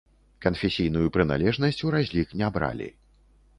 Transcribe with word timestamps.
Канфесійную 0.45 1.11
прыналежнасць 1.17 1.83
у 1.89 1.93
разлік 1.99 2.35
не 2.43 2.51
бралі. 2.59 2.91